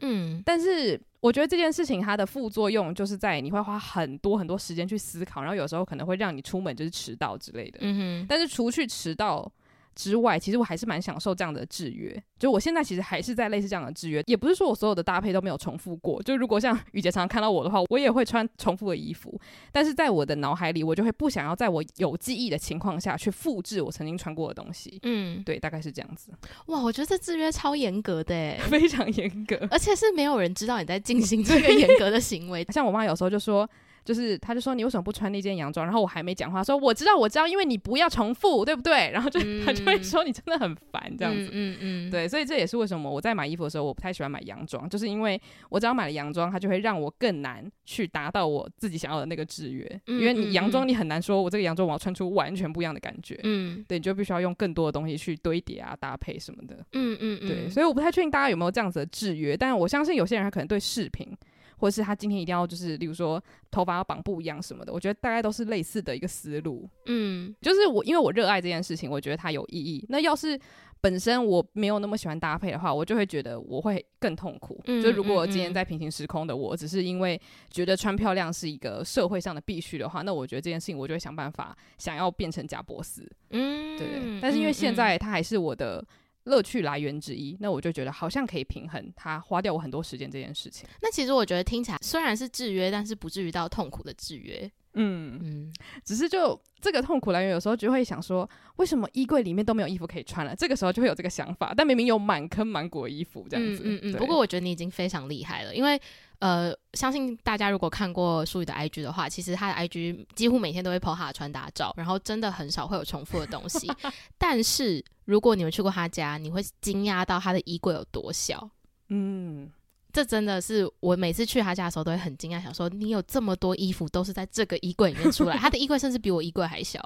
[0.00, 7.78] 嗯，但是我觉得这件事情它的副作用就是在你会花很多很多时间去思考，然后有时候可能会让你出门就是迟到之类的。
[7.82, 9.50] 嗯哼，但是除去迟到。
[9.96, 12.22] 之外，其实我还是蛮享受这样的制约。
[12.38, 16.22] 就我现在其实还是在类似这样的制约，也不是说我所有的搭配都没有重复过。
[16.22, 19.40] 就如果像雨杰常常看到我的话，我也会穿重复的衣服。
[19.72, 25.00] 但是在我的脑海里，我就会不想要在我有记忆的情况下去复制我曾经穿过的东西。
[25.02, 26.30] 嗯，对，大概是这样子。
[26.66, 32.62] 哇，我觉得这制约超严格的诶， 非常严格，而且是没有人知道你在进行这个严格的行为。
[32.70, 33.68] 像我妈有时候就说。
[34.06, 35.84] 就是，他就说你为什么不穿那件洋装？
[35.84, 39.10] 然后我还没讲话，说我知道，我知道，因为你不要重复，对不对？
[39.10, 45.40] 然后就、嗯、他就会说你真的很烦这样子，嗯嗯，嗯，对，所以这也是为什么我在买衣服的时候，我不太喜欢买洋装，就是因为
[45.70, 61.26] 我只要买了洋装，它就会让我更难去达到我自己想要的那个制约，嗯、因为你洋装你很难说我这个洋装我要穿出完全不一样的感觉，嗯，对，你就必须要用更多的东西去堆叠啊、搭配什么的，嗯嗯嗯，对，所以我不太确定大家有没有这样子的制约，但我相信有些人他可能对饰品。
[61.76, 66.88] 或者是他今天一定要就是，例如说头发要绑不一样什么的，我觉得大概都是类似的一个思路。
[67.06, 70.04] 嗯，就是我因为我热爱这件事情，我觉得它有意义。
[70.08, 70.58] 那要是
[71.00, 74.80] 本身我没有那么喜欢搭配的话，我就会觉得我会更痛苦。
[74.86, 83.30] 嗯，就如果今天在平行时空的我，只是因为觉得穿漂亮是一个社会上的必须的话，那我觉得这件事情我就会想办法想要变成贾伯斯。
[83.50, 84.40] 嗯，对。
[84.40, 86.04] 但是因为现在他还是我的。
[86.46, 90.88] 乐趣来源之一，那我就觉得好像可以平衡它花掉我很多时间这件事情。
[91.02, 94.68] 那其实我觉得听起来虽然是制约，但是不至于到痛苦的制约。
[94.98, 100.56] 嗯嗯，只是就这个痛苦来源，有时候就会想说，为什么衣柜里面都没有衣服可以穿了？
[100.56, 103.82] 这个时候就会有这个想法，但明明有满坑满谷的衣服这样子。
[103.84, 104.12] 嗯嗯，嗯。
[104.14, 106.00] 不过我觉得你已经非常厉害了，因为
[106.38, 113.90] 呃，相信大家如果看过书宇的 IG 的话，其实他的 IG 几乎每天都会 po 他的穿搭照，然后真的很少会有重复的东西。
[114.38, 118.70] 但是如果你们去过他家，你会惊讶到他的衣柜有多小。
[119.08, 119.70] 嗯。
[120.12, 126.98] 这真的是我每次去他家的时候都会很惊讶，想说你有这么多衣服都是在这个衣柜里面出来，他的衣柜甚至比我衣柜还小。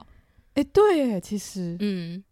[0.54, 2.22] 哎、欸，对，其实，嗯，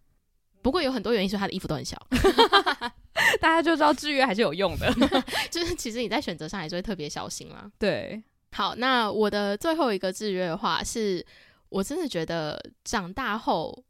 [0.62, 2.00] 不过有很多原因是他的衣服都很小，
[3.40, 4.92] 大家就知道制约还是有用的，
[5.50, 7.70] 就是其实你在选择上还是会特别小心啦。
[7.78, 11.24] 对，好，那我的最后一个制约的话是，
[11.68, 13.84] 我真的觉得长大后。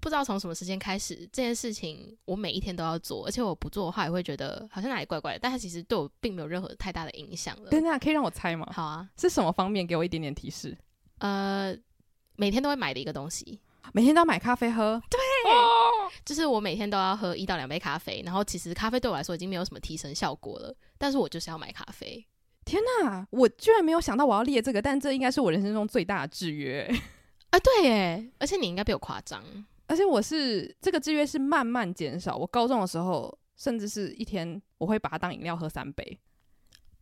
[0.00, 5.40] 不知道从什么时间开始，这件事情我每一天都要做，而且我不做的话也会觉得好像哪里怪怪的。
[5.40, 7.70] 但它其实对我并没有任何太大的影响了。
[7.70, 8.64] 对，那可以让我猜吗？
[8.72, 9.84] 好啊，是什么方面？
[9.84, 10.78] 给我一点点提示。
[11.18, 11.76] 呃，
[12.36, 13.58] 每天都会买的一个东西，
[13.92, 15.02] 每天都要买咖啡喝。
[15.10, 15.37] 对，哦，
[16.24, 18.22] 就是我每天都要喝一到两杯咖啡。
[18.24, 22.26] 然后其实咖啡对我来说已经没有什么提神效果了，但是我就是要买咖啡。
[22.64, 26.86] 天哪，我居然没有想到我要列这个，但这应该是我人生中最大的制约
[27.50, 27.58] 啊！
[27.58, 29.42] 对耶，而且你应该比我夸张。
[29.86, 32.36] 而且我是这个制约是慢慢减少。
[32.36, 36.18] 我高中的时候，甚至是一天我会把它当饮料喝三杯。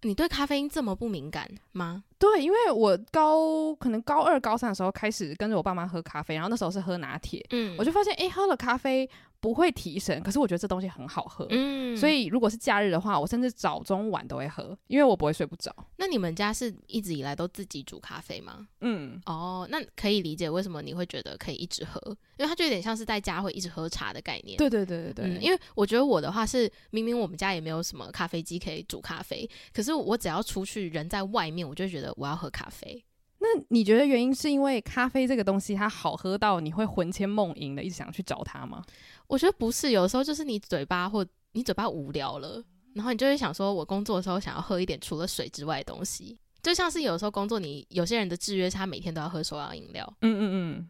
[0.06, 2.04] 你对咖啡因这么不敏感吗？
[2.18, 9.08] 对，因为我高可能高二、高三的时候开始跟着我爸妈喝咖啡，然后那时候是喝拿铁，嗯，我就发现，哎，喝了咖啡。
[9.46, 15.72] 不会提神，可是我觉得这东西很好喝，嗯，所以如果是假日的话，我甚至早中晚都会喝，因为我不会睡不着。
[15.98, 18.66] 那你们家是一直以来都自己煮咖啡吗？
[18.80, 22.00] 嗯，哦，那可以理解为什么你会觉得可以一直喝，
[22.38, 24.58] 因为它就有点像是在家会一直喝茶的概念。
[24.58, 33.04] 对对对对对，嗯，因为我觉得我的话是，明明我们家也没有什么咖啡机可以煮咖啡，可是我只要出去人在外面，我就觉得我要喝咖啡。
[33.38, 38.82] 那你觉得原因是因为咖啡这个东西它好喝到你会魂牵梦萦的一直想去找它吗？
[39.28, 42.62] 我觉得不是，有时候就是你嘴巴或你嘴巴无聊了，
[42.94, 50.16] 然后你就会想说，我工作的时候想要喝一点除了水之外的东西，就像是有时候工作，你有些人的制约是他每天都要喝手摇饮料。
[50.20, 50.88] 嗯嗯嗯。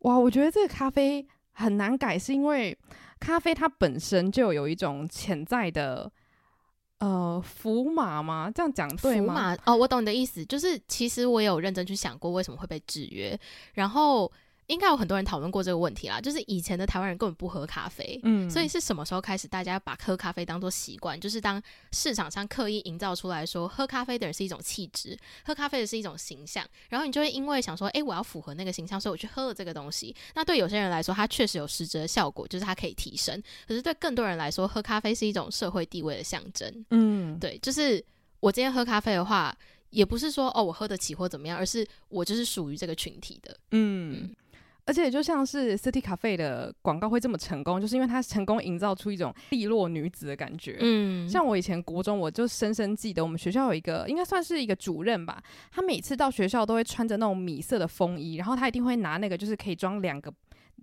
[0.00, 2.76] 哇，我觉得这个咖啡很难改，是因为
[3.20, 6.10] 咖啡它本身就有一种潜在的
[6.98, 8.50] 呃福马吗？
[8.52, 9.56] 这样讲对吗？
[9.64, 13.38] 哦，我懂你的意思，就是其实我有认真去想过为什么会被制约，
[13.74, 14.30] 然后。
[14.68, 21.18] 应该有很多人讨论过这个问题啦，就是以前的台湾人根本不喝咖啡，嗯，所以是什么时候开始大家把喝咖啡当做习惯？
[21.18, 30.14] 就是当市场上刻意营造出来说喝咖啡的人是一种气质，喝咖啡的是一种形象，然后你就会因为想说，诶，我要符合那个形象，所以我去喝了这个东西。
[30.34, 33.42] 那对有些人来说，它确实有实质的效果，就是它可以提升。
[33.66, 36.84] 可是对更多人来说，喝咖啡是一种社会地位的象征。
[36.90, 38.04] 嗯，对，就是
[38.40, 39.56] 我今天喝咖啡的话，
[39.88, 43.56] 也不是说哦我喝得起或怎么样，而是我就是属于这个群体的。
[43.70, 44.28] 嗯。
[44.88, 50.78] 而且就像是 City Cafe 的广告会这么成功，就是因为它成功营造出一种利落女子的感觉。
[50.80, 60.32] 嗯，像我以前国中，我就深深记得我们学校有一个应该算是一个主任吧，他每次到学校都会穿着那种米色的风衣，然后他一定会拿那个就是可以装两个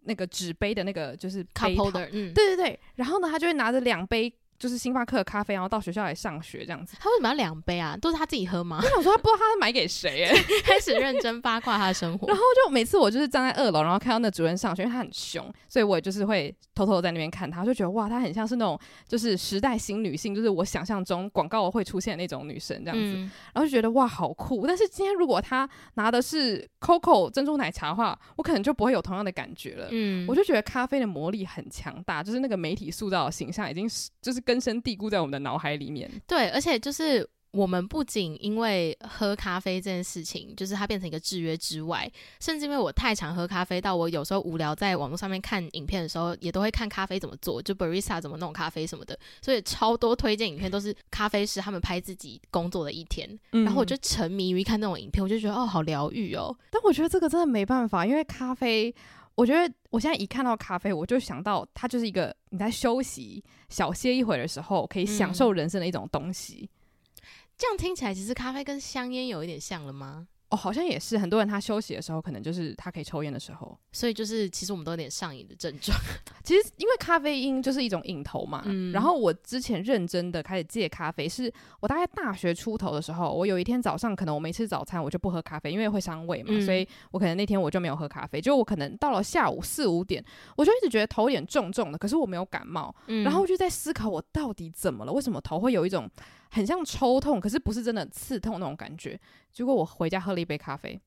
[0.03, 4.31] 那个纸杯的那个就是 cup holder，嗯，对对对，然后呢，他就会拿着两杯。
[4.57, 6.95] 就是星巴克的咖啡，然后到学校来上学这样子。
[6.99, 7.97] 他为什么要两杯啊？
[8.01, 8.79] 都是他自己喝吗？
[8.81, 12.27] 我想说他不知道他是买给谁，哎， 开始认真八卦他的生活。
[12.27, 23.13] 然后就每次我就是站在二楼，然后看到那主任上学，因为他很凶，所以我就是会偷偷在那边看他，就觉得哇，他很像是那种就是时代新女性，就是我想象中广告会出现的那种女生这样子。
[23.17, 24.65] 嗯、然后就觉得哇，好酷。
[24.65, 29.87] 但是今天如果他拿的是 Coco 珍珠奶茶的话，我可能就不会有同样的感觉了。
[29.91, 56.55] 嗯，我就觉得咖啡的魔力很强大，就是那个媒体塑造的形象已经是就是根深蒂固在我们的脑海里面，对，而且就是我们不仅因为喝咖啡这件事情，就是它变成一个制约之外，甚至因为我太常喝咖啡，到我有时候无聊在网络上面看影片的时候，也都会看咖啡怎么做，就 barista 怎么弄咖啡什么的，所以超多推荐影片都是咖啡师他们拍自己工作的一天，嗯、然后我就沉迷于看那种影片，我就觉得哦，好疗愈哦。
[56.69, 58.93] 但我觉得这个真的没办法，因为咖啡。
[59.35, 66.69] 我觉得我现在一看到咖啡，我就想到它就是一个你在休息、小歇一会儿的时候可以享受人生的一种东西。
[67.17, 67.21] 嗯，
[67.57, 70.27] 这样听起来，其实咖啡跟香烟有一点像了吗？
[70.49, 75.97] 哦，好像也是，很多人他休息的时候，可能就是他可以抽烟的时候，所以就是其实我们都有点上瘾的症状。
[76.43, 78.61] 其实因为咖啡因就是一种瘾头嘛。
[78.65, 78.91] 嗯。
[78.91, 88.39] 然后我之前认真的开始戒咖啡，是我大概大学出头的时候，我有一天早上可能我没吃早餐，我就不喝咖啡，因为会伤胃嘛，嗯、所以我可能那天我就没有喝咖啡。
[88.39, 90.23] 就我可能到了下午四五点，
[90.55, 92.93] 我就一直觉得头有点重重的，可是我没有感冒。
[93.07, 93.23] 嗯。
[93.23, 95.11] 然后我就在思考我到底怎么了？
[95.11, 96.07] 为什么头会有一种
[96.55, 99.19] 很像抽痛，可是不是真的刺痛那种感觉？
[99.51, 100.99] 结果我回家喝了一杯咖啡。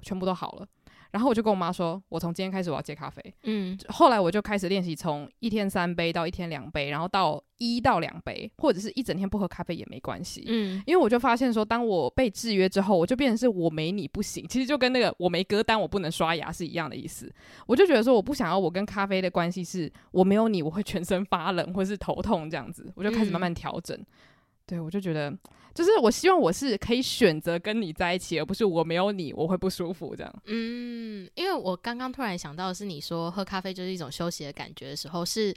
[0.00, 0.66] 全部都好了，
[1.10, 3.34] 然后我就跟我妈说，我从今天开始我要戒咖啡。
[3.42, 10.44] 嗯，后来我就开始练习从一天三杯到一天两杯，然后到一到两杯，或者是一整天不喝咖啡也没关系。
[10.46, 14.46] 嗯，因为我就发现说，当我被制约之后，我就变成是我没你不行。
[14.46, 17.28] 其实就跟那个我没歌单我不能刷牙是一样的意思。
[17.66, 23.98] 我就觉得说，我不想要我跟咖啡的关系是我没有你我会全身发冷或是头痛这样子，我就开始慢慢调整。
[23.98, 24.06] 嗯
[24.68, 25.34] 对，我就觉得，
[25.74, 30.42] 就是我希望我是可以选择跟你在一起，而不是我没有你我会不舒服这样。
[30.44, 35.54] 嗯，因为我刚刚突然想到的是你说喝咖啡就是一种休息的感觉的时候，是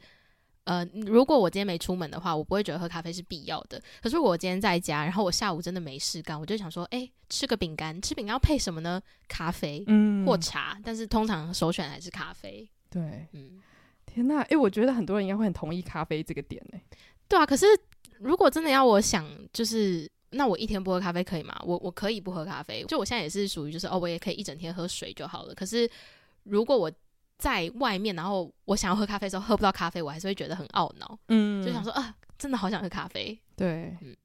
[0.64, 3.82] 呃，如果我今天没出门的话，我不会觉得喝咖啡是必要的。
[4.02, 9.02] 可是我今天在家，然后我下午真的没事干，我就想说，哎，吃个饼干，吃饼干要配什么呢？
[9.28, 12.66] 咖啡，嗯，或茶，但是通常首选还是咖啡。
[12.90, 13.60] 对，嗯，
[14.06, 16.80] 天哪，哎，我觉得很多人应该会很同意咖啡这个点呢。
[17.28, 17.66] 对啊，可是。
[18.22, 21.60] 如果真的要我想，就是那我一天不喝咖啡可以吗？
[21.66, 25.56] 我我可以不喝咖啡，就我现在也是属于就是哦，我也可以一整天喝水就好了。
[25.56, 25.90] 可是
[26.44, 26.92] 如果我
[27.38, 33.38] 在外面，然后我想要喝咖啡的时候喝不到咖啡，我还是会觉得很懊恼，嗯，就想说啊，真的好想喝咖啡。
[33.56, 34.16] 对，嗯，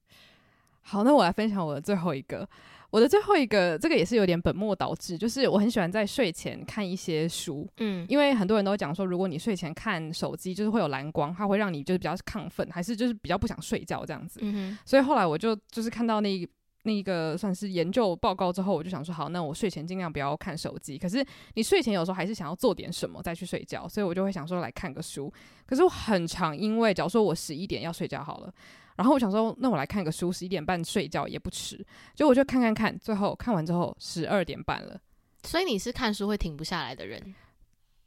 [0.83, 2.49] 好，那我来分享我的最后一个。
[2.97, 14.41] 我的最后一个，这个也是有点本末倒置，就是我很喜欢在睡前看一些书，嗯，因为很多人都讲说，如果你睡前看手机，就是会有蓝光，它会让你就是比较亢奋，还是就是比较不想睡觉这样子，
[14.87, 16.49] 所以后来我就就是看到那
[16.85, 20.97] 那个算是研究报告之后，我就想说，好，那我睡前尽量不要看手机。
[20.97, 25.31] 可是你睡前有时候还是想要做点什么再去睡觉，所以我就会想说来看个书。
[25.67, 28.51] 可是我很常因为，假如说我十一点要睡觉好了。
[28.97, 31.85] 然后我想说，那我来看个书，十一点半睡觉也不迟。
[32.15, 34.99] 就我就看看看，最后看完之后十二点半了。
[35.45, 37.35] 所以你是看书会停不下来的人？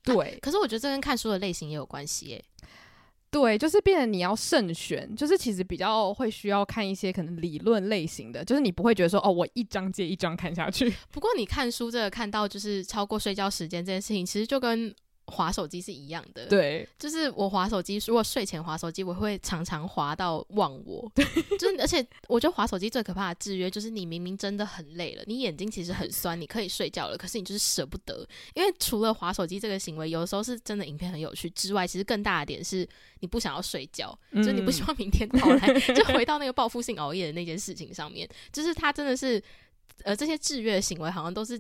[0.04, 0.16] 对。
[0.16, 2.44] 啊，可是我觉得这跟看书的类型也有关系耶。
[3.32, 10.92] 对，就是变得你要慎选，就是其实比较会需要看一些可能理论类型的，就是你不会觉得说哦，我一章接一章看下去。
[11.12, 14.94] 不过你看书这个看到就是超过睡觉时间这件事情，其实就跟。
[15.30, 21.26] 滑手机是一样的，对，就是我滑手机，如果睡前滑手机，我会常常滑到忘我，对，
[21.58, 32.88] 就是而且我觉得滑手机最可怕的制约就是你明明真的很累了，你眼睛其实很酸，你可以睡觉了，可是你就是舍不得，因为除了滑手机这个行为，有的时候是真的影片很有趣之外，其实更大的点是
[33.20, 39.42] 你不想要睡觉，嗯、就是你不希望明天到来 就回到那个报复性熬夜的那件事情上面，就是它真的是，
[40.04, 41.60] 呃，这些制约的行为好像都是。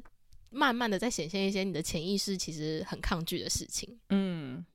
[0.49, 3.97] 慢慢的在显现一些你的潜意识其实很抗拒的事情。
[4.09, 4.65] 嗯，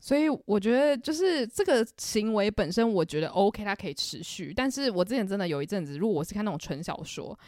[0.00, 4.52] 所以我觉得就是这个行为本身，我觉得 OK，它可以持续。
[4.54, 7.38] 但是我之前真的有一阵子，如果我是看那种纯小说，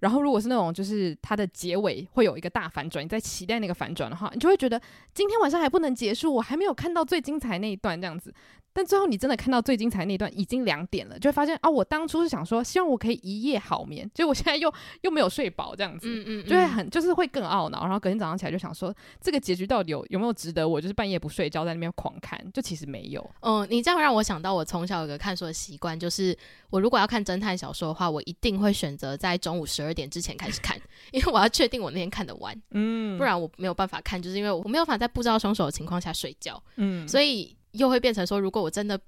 [0.00, 4.80] 然后如果是那种就是它的结尾会有一个大反转，你在期待那个反转的话，你就会觉得
[5.14, 8.32] 今天晚上还不能结束，我还没有看到最精彩那一段这样子。
[8.76, 22.38] 但最后你真的看到最精彩那段已经两点了，就会发现啊，我当初是想说希望我可以一夜好眠，结果我现在又又没有睡饱，这样子，嗯嗯，就会很就是会更懊恼，然后隔天早上起来就想说这个结局到底有有没有值得我就是半夜不睡觉在那边狂看？
[22.52, 23.30] 就其实没有。
[23.40, 26.36] 嗯，你这样让我想到我从小有个看书的习惯，就是
[26.68, 30.78] 我如果要看侦探小说的话，我一定会选择在中午十二点之前开始看，
[31.12, 37.56] 因为我要确定我那天看得完，嗯，不然我没有办法看，就是因为我没有办法在不知道凶手的情况下睡觉，嗯，所以。
[37.76, 39.00] 又会变成说，如果我真的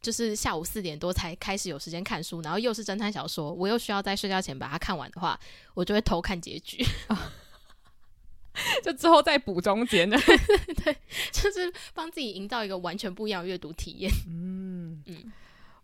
[0.00, 5.38] 就是下午四点多才开始有时间看书，然后又是侦探小说，我又需要在睡觉前把它看完的话，
[5.74, 6.84] 我就会偷看结局，
[8.82, 10.18] 就之后再补中间的，
[10.84, 10.96] 对，
[11.30, 14.10] 就是帮自己营造一个完全不一样的阅读体验。
[14.28, 15.32] 嗯嗯。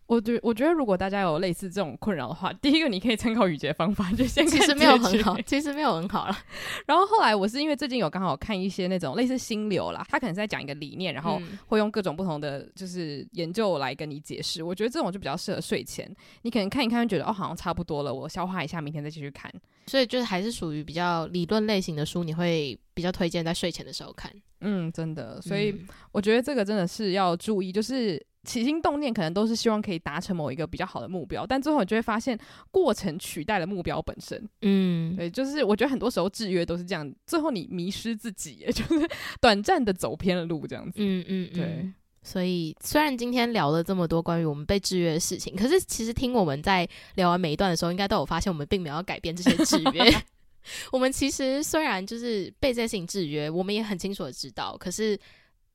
[0.09, 4.59] 我觉我觉得，如果大家有类似这种困扰的话，第一个你可以参考雨杰方法， 就先看。
[4.59, 6.39] 其实没有很好，其实没有很好了。
[6.89, 14.63] 然后后来我是因为最近有刚好看一些那种类似心流啦，他可能是在讲一个理念，然后会用各种不同的就是研究来跟你解释。
[14.63, 19.53] 我觉得这种就比较适合睡前，你可能看一看，觉得哦好像差不多了，我消化一下，明天再继续看。
[19.89, 24.33] 所以就是还是属于比较理论类型的书，你会比较推荐在睡前的时候看。
[24.63, 25.39] 嗯，真的。
[25.43, 28.27] 所以我觉得这个真的是要注意，就是。
[28.45, 32.39] 起心动念可能都是希望可以达成某一个比较好的目标，但最后你就会发现
[32.71, 34.49] 过程取代了目标本身。
[34.63, 39.09] 嗯，对，就是我觉得很多时候制约都是这样，最后你迷失自己， 就是
[39.41, 40.99] 短暂的走偏了路这样子。
[40.99, 41.95] 嗯嗯，对嗯。
[42.23, 50.13] 所以虽然今天聊了这么多关于我们被制约的事情，可是其实听我们在聊完每一段的时候，应该都有发现我们并没有要改变这些制约。
[50.93, 55.19] 我们其实虽然就是被这些事情制约，我们也很清楚的知道，可是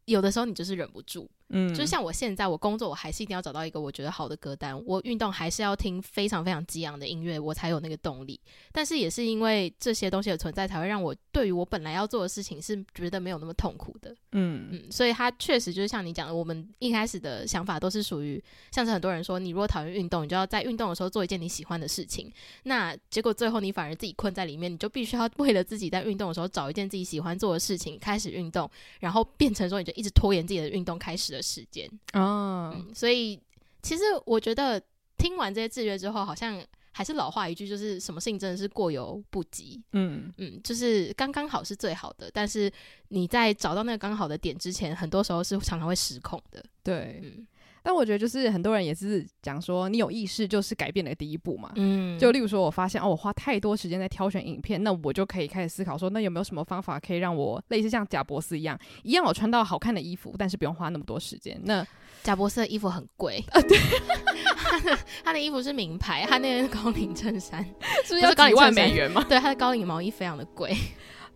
[0.05, 1.27] 有的时候你就是忍不住。
[1.49, 4.79] 嗯，就像我现在，我工作我还是一定要找到一个我觉得好的歌单。
[4.85, 8.39] 我运动还是要听非常非常激昂的音乐，我才有那个动力。
[8.71, 14.15] 但是也是因为这些东西的存在，才会让我对于我本来要做的事情是觉得没有那么痛苦的。
[14.31, 22.31] 嗯嗯，所以它确实就是像你讲的，我们一开始的想法都是属于，像是很多人说，你如果讨厌运动，你就要在运动的时候做一件你喜欢的事情。
[22.63, 28.69] 那结果最后你反而自己困在里面，你就必须要为了自己在运动的时候找一件自己喜欢做的事情开始运动，
[28.99, 31.89] 然后变成说你就一直拖延自己的运动开始的时间。
[32.13, 33.39] 哦、嗯，所以
[33.81, 34.81] 其实我觉得
[35.17, 39.81] 听完这些制约之后，好像还是老话一句，就是什么事情真的是过犹不及。
[39.93, 42.71] 嗯嗯，就是刚刚好是最好的，但是
[43.07, 46.63] 你在找到那个刚好的点之前，很多时候是常常会失控的。
[46.83, 47.47] 对，嗯。
[47.83, 51.71] 但我觉得，就是很多人也是讲说，你有意识就是改变的第一步嘛。
[51.75, 61.59] 嗯，就例如说，我发现哦，我花太多时间在挑选影片，那我就可以开始思考说，那有没有什么方法可以让我类似像贾博士一样，一样我穿到好看的衣服，但是不用花那么多时间。
[61.65, 61.85] 那
[62.23, 63.77] 贾博士的衣服很贵啊，对，
[64.55, 67.61] 他的他的衣服是名牌，他那件高领衬衫
[68.05, 69.25] 是不是要几万美元吗？
[69.27, 70.73] 对，他的高领毛衣非常的贵。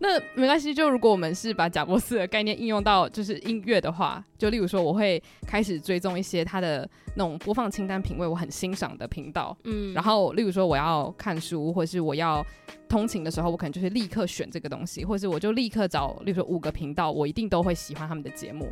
[0.00, 12.44] 那没关系，就如果我们是把贾伯斯的概念应用到就是音乐的话，就例如说，我会开始追踪一些他的那种播放清单品味我很欣赏的频道，嗯，然后例如说我要看书或者是我要
[12.88, 18.68] 通勤的时候，我可能就是立刻选这个东西，或者是我就立刻找，例如说五个频道，我一定都会喜欢他们的节目。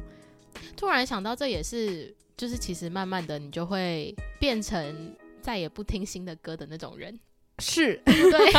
[0.76, 7.18] 突然想到，这也是就是其实慢慢的你就会变成再也不听新的歌的那种人。
[7.58, 8.52] 是 对，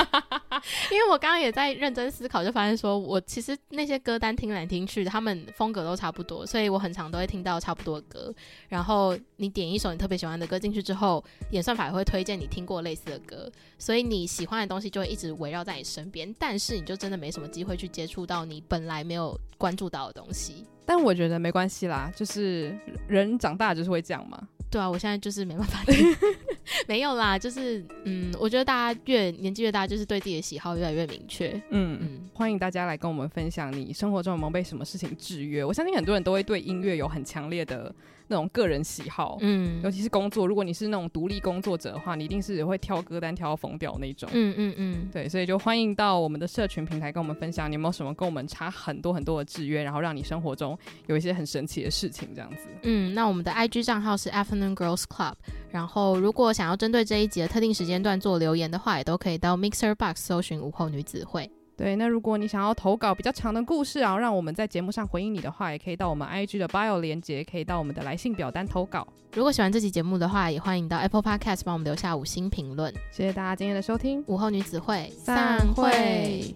[0.91, 8.33] 因为我刚刚也在认真思考，就发现说我其实那些歌单听来听去，他们风格都差不多，所以我很常都会听到差不多的歌。
[8.67, 16.33] 然后你点一首你特别喜欢的歌进去之后，演算法也会推荐你听过类似的歌，所以你喜欢的东西就会一直围绕在你身边。
[16.39, 20.65] 但是你就真的没什么机会去接触到你本来没有关注到的东西。
[20.85, 22.75] 但我觉得没关系啦，就是
[23.07, 24.47] 人长大就是会这样嘛。
[24.71, 25.79] 对啊，我现在就是没办法，
[26.87, 31.49] 没有啦，就是嗯，我觉得大家越年纪越大，就是对自己的喜好越来越明确。
[31.69, 35.63] 嗯嗯，欢迎大家来跟我们分享你生活中有没有被什么事情制约。
[35.63, 37.93] 我相信很多人都会对音乐有很强烈的
[38.27, 44.29] 那种个人喜好，嗯，尤其是工作，如果你是那种独立工作者的话，你一定是会挑歌单挑到疯掉那种。
[44.33, 52.67] 嗯嗯嗯，对，所以就欢迎到我们的社群平台跟我们分享，你有没有什么跟我们差很多很多的制约，然后让你生活中有一些很神奇的事情这样子。
[52.83, 55.33] 嗯，那我们的 IG 账号是 Afternoon Girls Club，
[55.71, 61.49] 然后如果想要针对这一集的特定时间段做留言的话，也都可以到 Mixer Box 搜寻午后女子会。
[61.77, 69.07] 对，那如果你想要投稿比较长的故事，然后让我们在节目上回应你的话，也可以到我们 IG 的 bio 连接，可以到我们的来信表单投稿。
[69.33, 72.91] 如果喜欢这期节目的话，也欢迎到 Apple Podcast 帮我们留下五星评论。
[73.11, 76.55] 谢谢大家今天的收听，午后女子会散会。